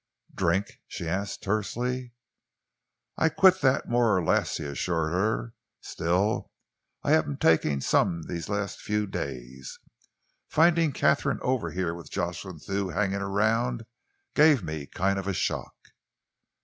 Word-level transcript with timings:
"Drink?" 0.33 0.79
she 0.87 1.07
asked 1.07 1.43
tersely. 1.43 2.13
"I've 3.17 3.35
quit 3.35 3.61
that 3.61 3.87
more 3.87 4.17
or 4.17 4.23
less," 4.25 4.57
he 4.57 4.63
assured 4.65 5.11
her. 5.11 5.53
"Still, 5.79 6.49
I 7.03 7.11
have 7.11 7.25
been 7.27 7.37
taking 7.37 7.81
some 7.81 8.23
these 8.23 8.49
last 8.49 8.79
few 8.81 9.05
days. 9.05 9.77
Finding 10.47 10.91
Katharine 10.91 11.37
over 11.43 11.69
here 11.69 11.93
with 11.93 12.09
Jocelyn 12.09 12.57
Thew 12.57 12.89
hanging 12.89 13.21
around 13.21 13.85
gave 14.33 14.63
me 14.63 14.87
kind 14.87 15.19
of 15.19 15.27
a 15.27 15.33
shock." 15.33 15.75